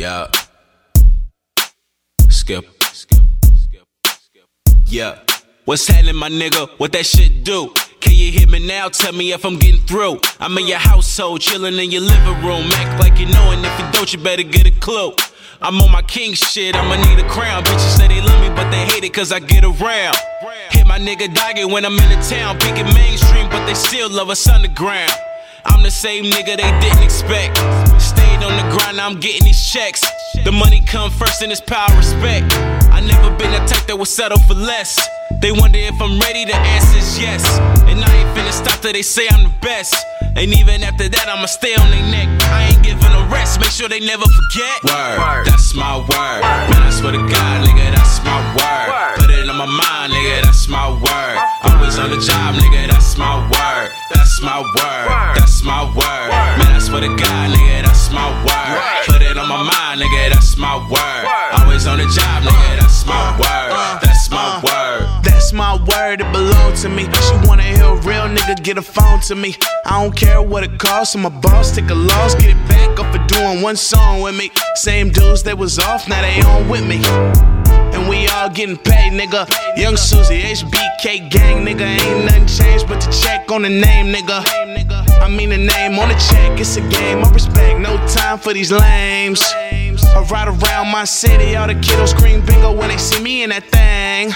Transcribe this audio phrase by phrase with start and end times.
[0.00, 0.28] Yeah.
[2.30, 2.64] Skip.
[2.80, 3.20] Skip.
[3.54, 3.84] Skip.
[4.06, 4.46] Skip.
[4.86, 5.18] Yeah.
[5.66, 6.70] What's happening, my nigga?
[6.78, 7.74] What that shit do?
[8.00, 8.88] Can you hear me now?
[8.88, 10.18] Tell me if I'm getting through.
[10.38, 12.72] I'm in your household, chilling in your living room.
[12.80, 15.12] Act like you know, and if you don't, you better get a clue.
[15.60, 17.62] I'm on my king shit, I'ma need a crown.
[17.64, 20.16] Bitches say they love me, but they hate it cause I get around.
[20.70, 22.58] Hit my nigga doggy when I'm in the town.
[22.58, 25.12] Picking mainstream, but they still love us underground.
[25.66, 27.58] I'm the same nigga they didn't expect.
[28.40, 30.00] On the grind, now I'm getting these checks.
[30.44, 32.46] The money come first and it's power respect.
[32.90, 34.96] I never been the type that would settle for less.
[35.40, 37.44] They wonder if I'm ready, the answer's yes.
[37.84, 39.94] And I ain't finna stop till they say I'm the best.
[40.36, 42.28] And even after that, I'ma stay on their neck.
[42.48, 44.76] I ain't giving a rest, make sure they never forget.
[44.84, 46.40] Word, that's my word.
[46.70, 49.20] Man, I swear to God, nigga, that's my word.
[49.20, 51.36] Put it on my mind, nigga, that's my word.
[51.68, 53.92] Always on the job, nigga, that's my word.
[54.08, 55.09] That's my word,
[60.40, 61.60] that's my word.
[61.60, 64.00] Always on the job, nigga, that's my word.
[64.00, 65.22] That's my word.
[65.22, 67.04] That's my word, it belong to me.
[67.04, 69.54] She wanna hear a real nigga get a phone to me.
[69.84, 72.98] I don't care what it costs, I'm a boss, take a loss, get it back
[72.98, 74.50] up for doing one song with me.
[74.76, 77.00] Same dudes that was off, now they on with me.
[77.92, 79.46] And we all getting paid, nigga.
[79.76, 81.82] Young Susie, HBK gang, nigga.
[81.82, 84.42] Ain't nothing changed but the check on the name, nigga.
[85.20, 87.78] I mean the name on the check, it's a game of respect.
[87.78, 89.42] No time for these lames.
[90.16, 93.50] I ride around my city, all the kiddos scream bingo when they see me in
[93.50, 94.32] that thing.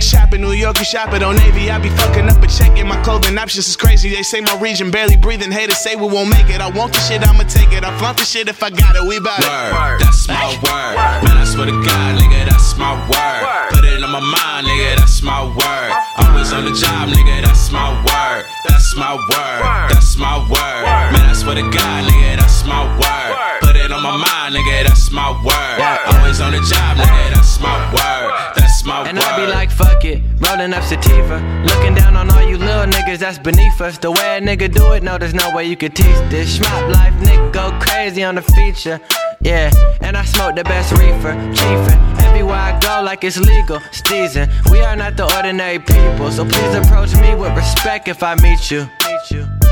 [0.00, 1.70] Shop in New York, you shop it on Navy.
[1.70, 4.08] I be fucking up a check in my clothing options is crazy.
[4.10, 5.50] They say my region barely breathing.
[5.50, 6.60] Haters say we won't make it.
[6.60, 7.82] I want the shit, I'ma take it.
[7.84, 9.02] I flaunt the shit if I got it.
[9.02, 9.46] We bout it.
[9.74, 10.94] Word, that's my word.
[11.26, 13.70] Man, I swear to God, nigga, that's my word.
[13.74, 15.90] Put it on my mind, nigga, that's my word.
[16.22, 18.46] Always on the job, nigga, that's my word.
[18.68, 21.12] That's my word, that's my word.
[21.12, 23.65] Man, I swear to God, nigga, that's my word.
[23.86, 26.16] It on my mind, nigga, that's my word.
[26.16, 28.52] Always on the job, nigga, that's my word.
[28.56, 29.08] That's my word.
[29.10, 31.38] And I be like, fuck it, rolling up sativa.
[31.64, 33.96] Looking down on all you little niggas that's beneath us.
[33.96, 36.58] The way a nigga do it, no, there's no way you could teach this.
[36.58, 39.00] Schmop life, nigga, go crazy on the feature.
[39.40, 39.70] Yeah,
[40.00, 42.20] and I smoke the best reefer, chiefin'.
[42.22, 44.50] Everywhere I go, like it's legal, steezin'.
[44.72, 48.68] We are not the ordinary people, so please approach me with respect if I meet
[48.68, 48.88] you.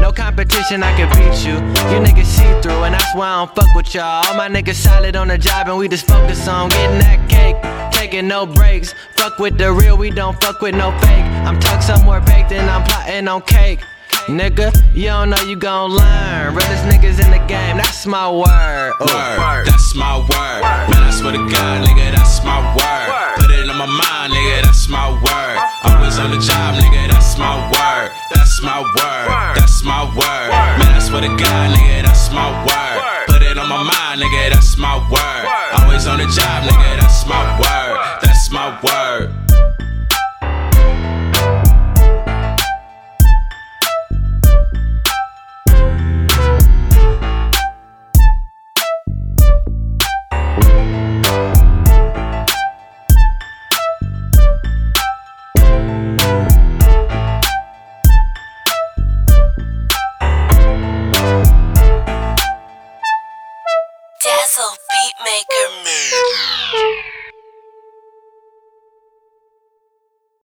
[0.00, 1.54] No competition, I can beat you.
[1.92, 4.24] You niggas see through, and that's why I don't fuck with y'all.
[4.26, 7.56] All my niggas solid on the job, and we just focus on getting that cake.
[7.92, 8.94] Taking no breaks.
[9.14, 11.24] Fuck with the real, we don't fuck with no fake.
[11.46, 13.80] I'm tucked somewhere baked, and I'm plotting on cake.
[14.26, 16.54] Nigga, you don't know you gon' learn.
[16.54, 17.23] Realest niggas
[18.04, 18.92] that's my word.
[19.00, 19.40] Ooh.
[19.40, 19.64] word.
[19.64, 20.60] That's my word.
[20.92, 23.40] Man, I swear to God, nigga, that's my word.
[23.40, 25.56] Put it on my mind, nigga, that's my word.
[25.56, 25.96] Uh-huh.
[25.96, 28.12] Always on the job, nigga, that's my word.
[28.28, 29.56] That's my word.
[29.56, 30.48] That's my word.
[30.84, 33.24] Man, I swear to God, nigga, that's my word.
[33.24, 35.44] Put it on my mind, nigga, that's my word.
[35.80, 37.40] Always on the job, nigga, that's my
[64.44, 67.04] Dazzle Beatmaker Made.